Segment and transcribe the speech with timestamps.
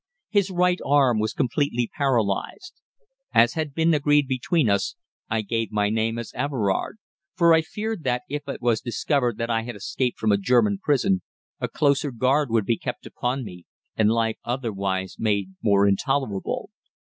[0.29, 2.73] His right arm was completely paralyzed.
[3.35, 4.95] As had been agreed between us,
[5.29, 6.97] I gave my name as Everard,
[7.35, 10.79] for I feared that, if it was discovered that I had escaped from a German
[10.79, 11.21] prison,
[11.59, 16.71] a closer guard would be kept upon me, and life otherwise made more intolerable.